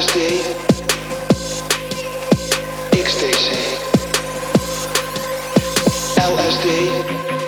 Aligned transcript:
Thursday, 0.00 0.40
ecstasy, 2.98 3.76
LSD. 6.16 7.39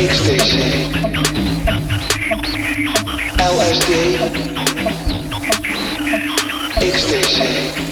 XTC, 0.00 0.54
LSD, 3.36 3.92
XTC. 6.80 7.89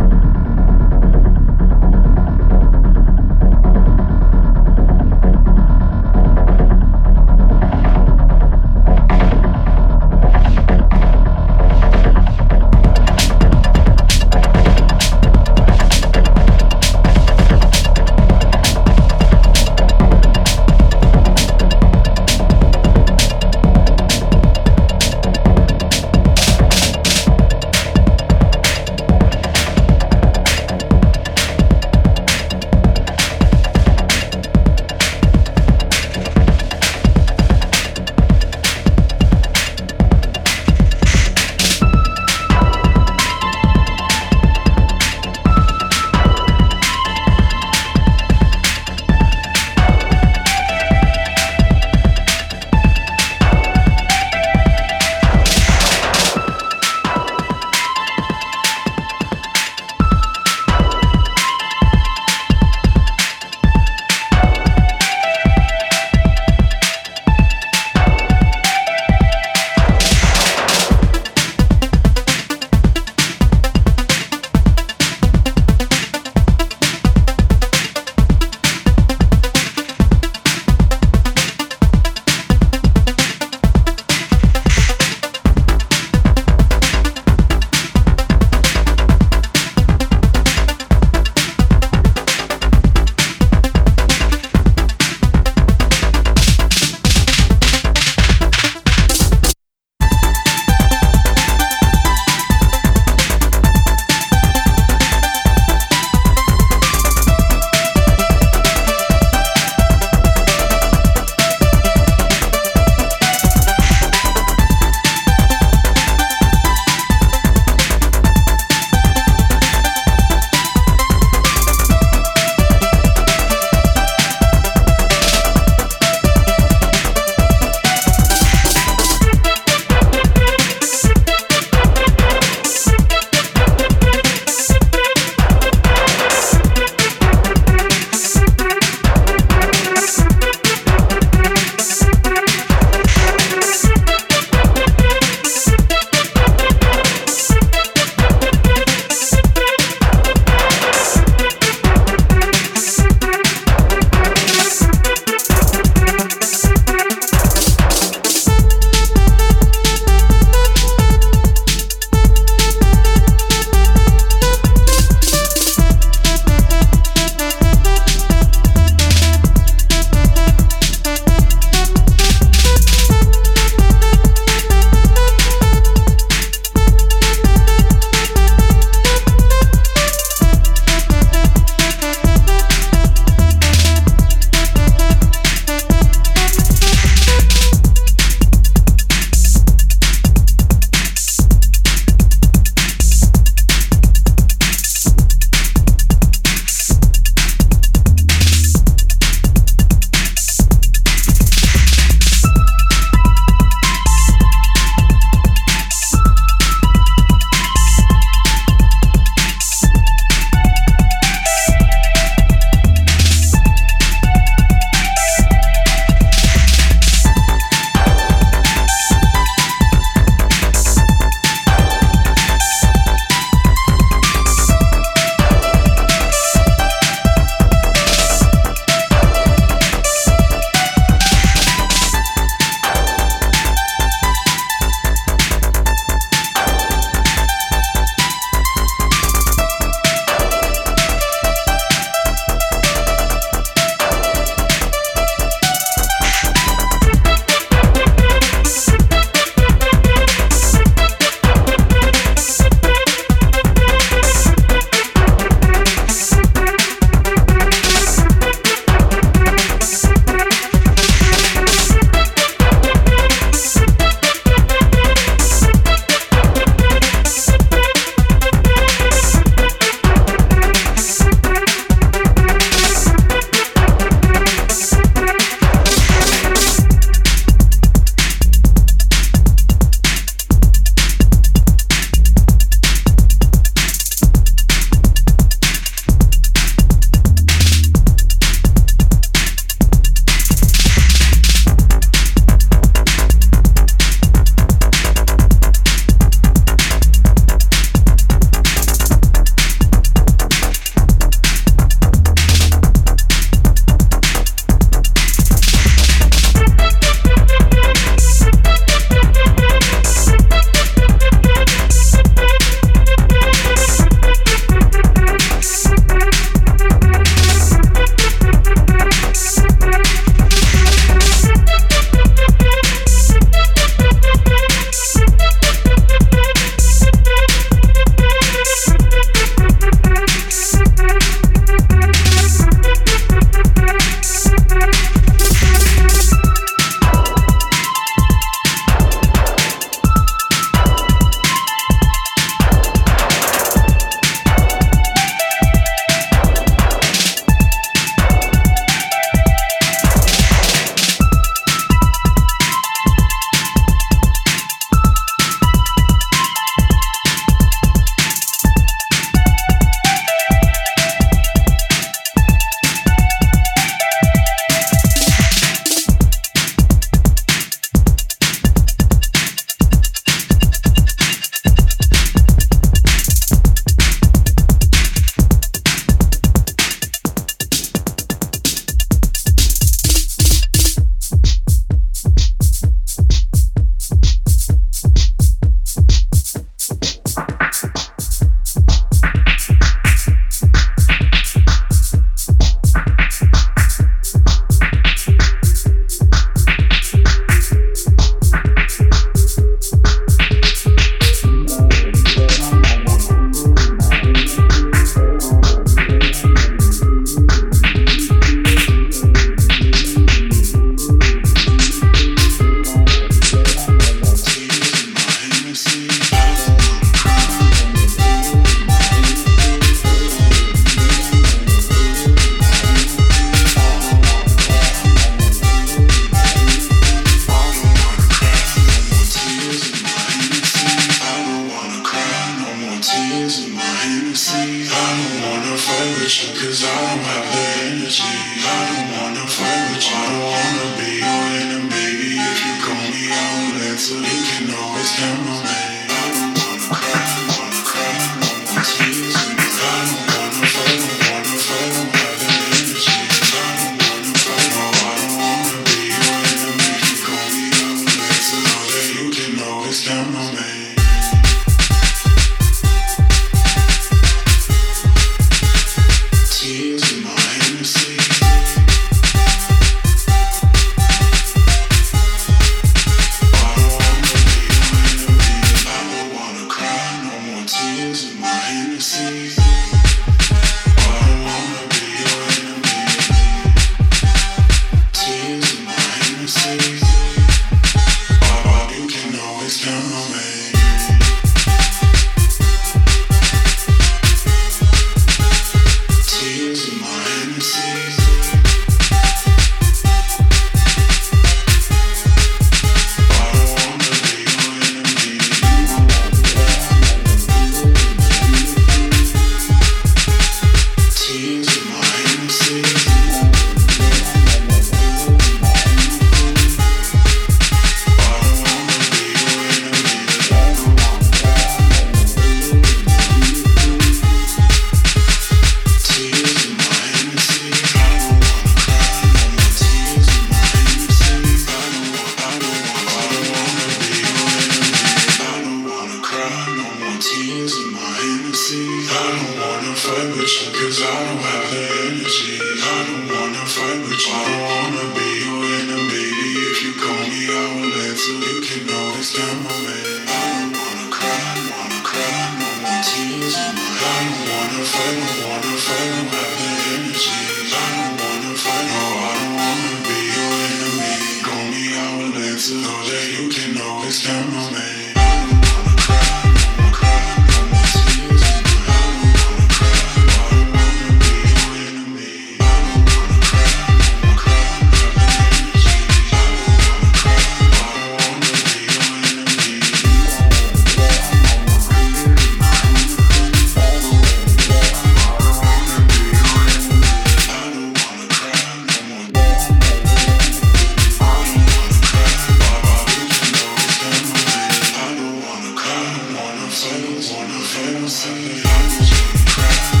don't 597.01 597.31
wanna 597.31 597.59
feel 597.59 598.07
something 598.07 598.65
else. 598.65 600.00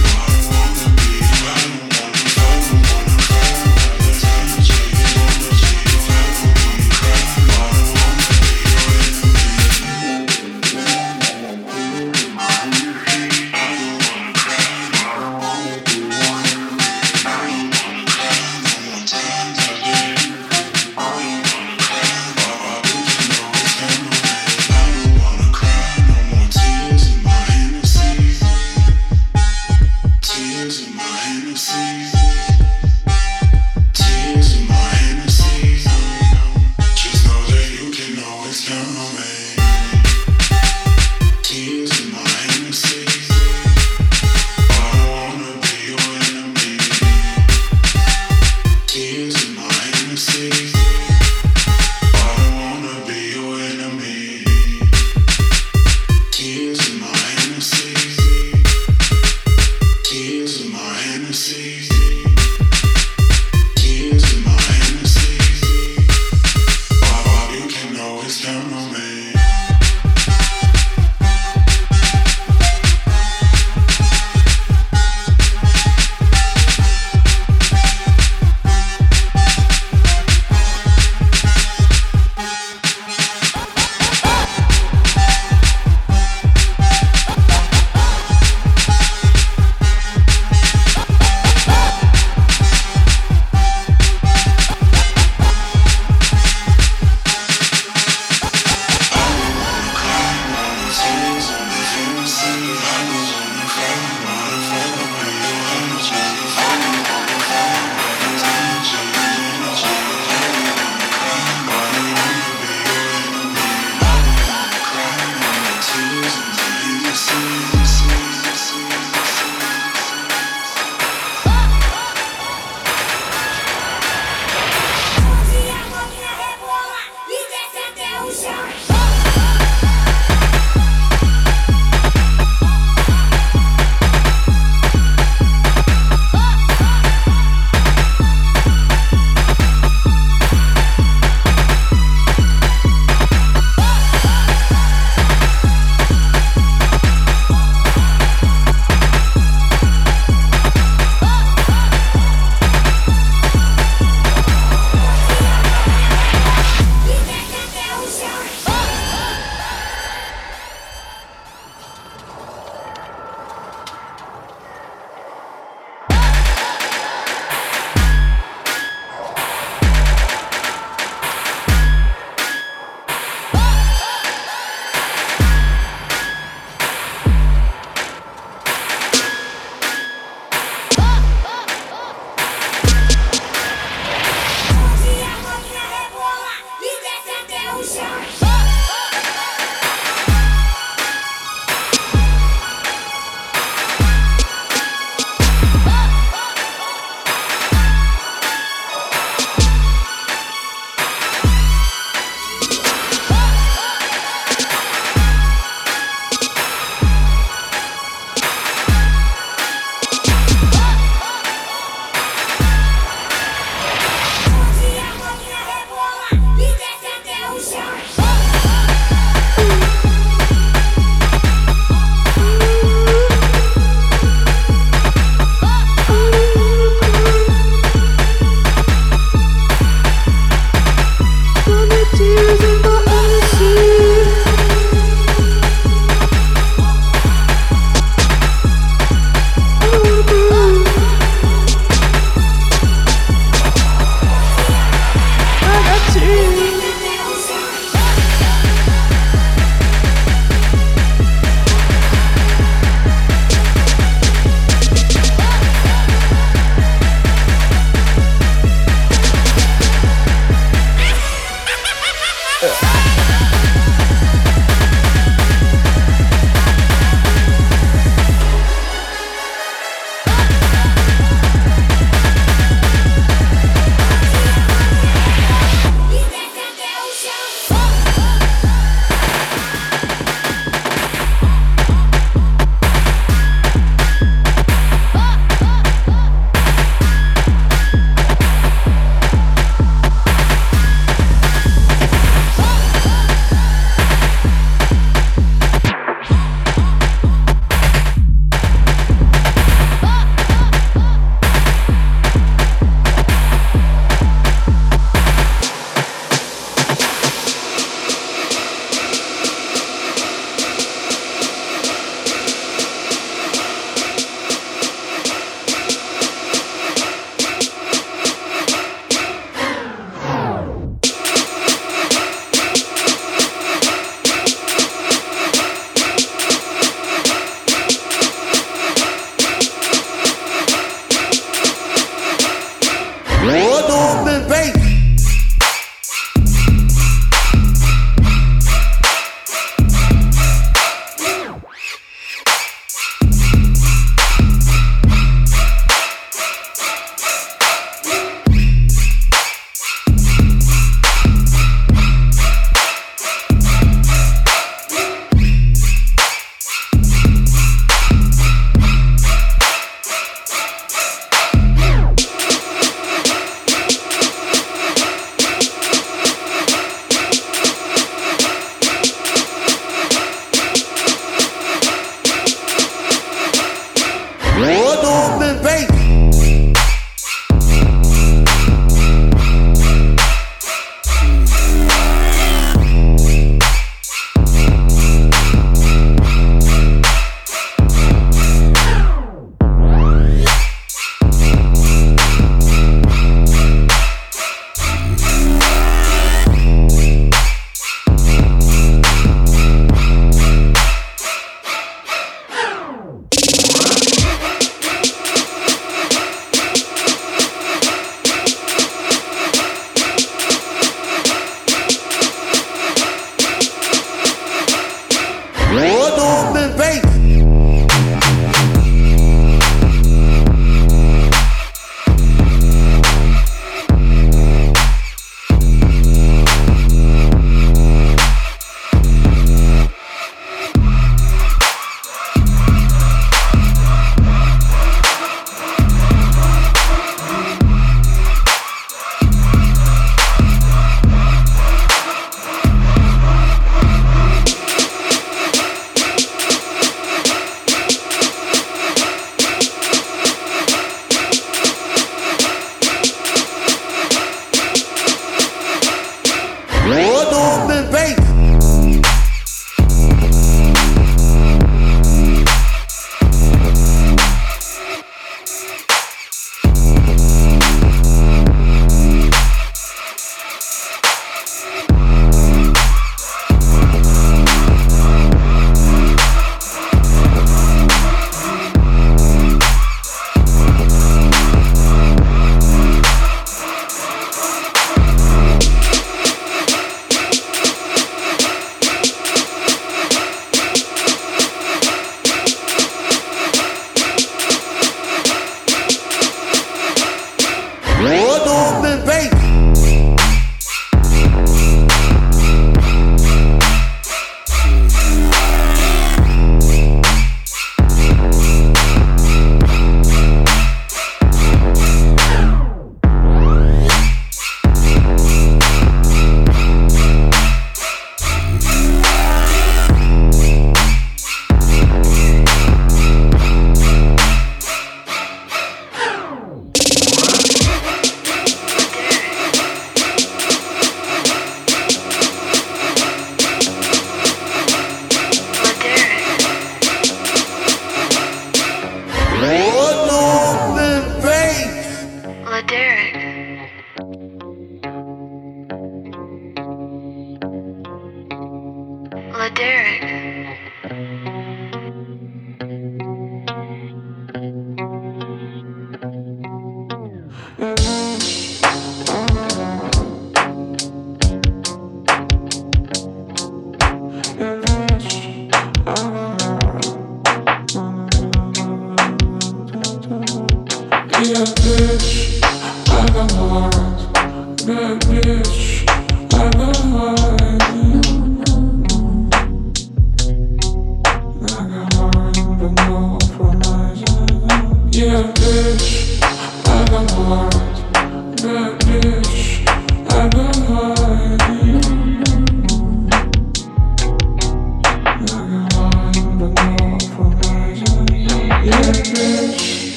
Thursday. 582.61 583.21